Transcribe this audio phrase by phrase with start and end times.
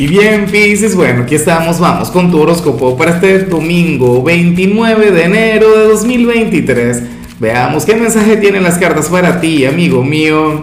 [0.00, 5.24] Y bien, Pisces, bueno, aquí estamos, vamos con tu horóscopo para este domingo 29 de
[5.24, 7.02] enero de 2023.
[7.38, 10.62] Veamos qué mensaje tienen las cartas para ti, amigo mío.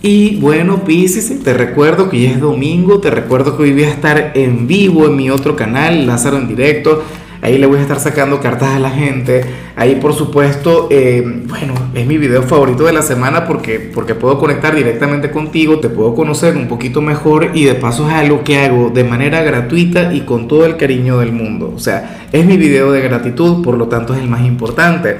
[0.00, 3.90] Y bueno, Pisces, te recuerdo que ya es domingo, te recuerdo que hoy voy a
[3.90, 7.02] estar en vivo en mi otro canal, Lázaro en directo
[7.46, 9.44] Ahí le voy a estar sacando cartas a la gente.
[9.76, 14.36] Ahí, por supuesto, eh, bueno, es mi video favorito de la semana porque, porque puedo
[14.36, 18.58] conectar directamente contigo, te puedo conocer un poquito mejor y de paso es algo que
[18.58, 21.72] hago de manera gratuita y con todo el cariño del mundo.
[21.72, 25.18] O sea, es mi video de gratitud, por lo tanto es el más importante.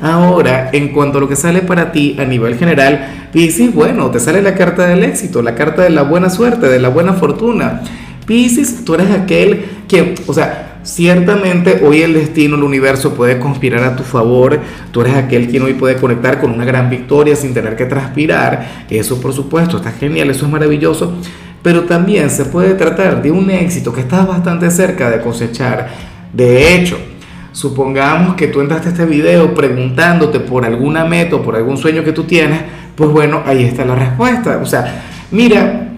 [0.00, 4.18] Ahora, en cuanto a lo que sale para ti a nivel general, Pisces, bueno, te
[4.18, 7.82] sale la carta del éxito, la carta de la buena suerte, de la buena fortuna.
[8.24, 13.82] Pisces, tú eres aquel que, o sea, Ciertamente hoy el destino, el universo puede conspirar
[13.82, 14.60] a tu favor.
[14.92, 18.84] Tú eres aquel quien hoy puede conectar con una gran victoria sin tener que transpirar.
[18.88, 21.14] Eso por supuesto está genial, eso es maravilloso.
[21.60, 25.88] Pero también se puede tratar de un éxito que estás bastante cerca de cosechar.
[26.32, 26.96] De hecho,
[27.50, 32.04] supongamos que tú entraste a este video preguntándote por alguna meta o por algún sueño
[32.04, 32.60] que tú tienes,
[32.94, 34.60] pues bueno, ahí está la respuesta.
[34.62, 35.02] O sea,
[35.32, 35.88] mira,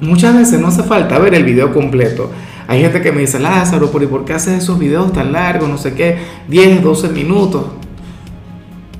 [0.00, 2.30] muchas veces no hace falta ver el video completo.
[2.66, 5.68] Hay gente que me dice, Lázaro, ¿por, ¿por qué haces esos videos tan largos?
[5.68, 6.16] No sé qué,
[6.48, 7.64] 10, 12 minutos.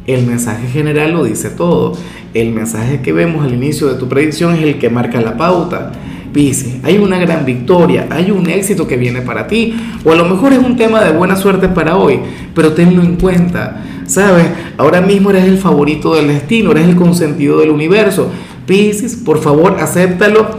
[0.07, 1.97] El mensaje general lo dice todo.
[2.35, 5.93] El mensaje que vemos al inicio de tu predicción es el que marca la pauta.
[6.33, 10.25] Dice, hay una gran victoria, hay un éxito que viene para ti, o a lo
[10.25, 12.19] mejor es un tema de buena suerte para hoy,
[12.55, 13.85] pero tenlo en cuenta.
[14.07, 14.45] ¿Sabes?
[14.77, 18.31] Ahora mismo eres el favorito del destino, eres el consentido del universo.
[18.67, 20.59] Pisces, por favor, acéptalo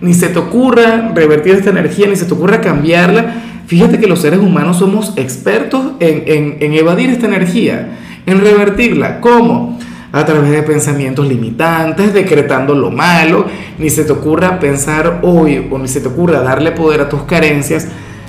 [0.00, 3.42] ni se te ocurra revertir esta energía, ni se te ocurra cambiarla.
[3.66, 9.20] Fíjate que los seres humanos somos expertos en, evadir esta energía, en revertirla.
[9.20, 9.78] ¿Cómo?
[10.12, 13.46] A través de pensamientos limitantes, decretando lo malo,
[13.78, 17.22] ni se te ocurra pensar hoy o ni se te ocurra darle poder a tus
[17.22, 17.88] carencias.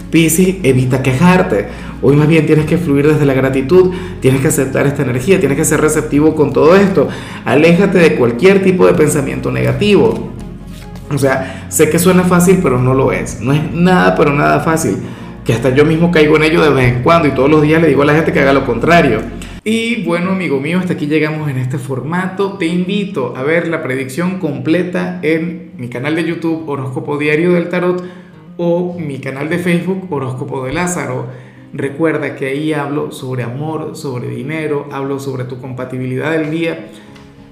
[0.09, 1.67] Piscis, evita quejarte.
[2.01, 5.57] Hoy más bien tienes que fluir desde la gratitud, tienes que aceptar esta energía, tienes
[5.57, 7.09] que ser receptivo con todo esto.
[7.45, 10.36] Aléjate de cualquier tipo de pensamiento negativo.
[11.13, 13.39] O sea, sé que suena fácil, pero no lo es.
[13.41, 14.97] No es nada, pero nada fácil.
[15.45, 17.81] Que hasta yo mismo caigo en ello de vez en cuando y todos los días
[17.81, 19.21] le digo a la gente que haga lo contrario.
[19.63, 22.53] Y bueno, amigo mío, hasta aquí llegamos en este formato.
[22.53, 27.69] Te invito a ver la predicción completa en mi canal de YouTube Horóscopo Diario del
[27.69, 28.03] Tarot
[28.57, 31.27] o mi canal de Facebook Horóscopo de Lázaro.
[31.73, 36.87] Recuerda que ahí hablo sobre amor, sobre dinero, hablo sobre tu compatibilidad del día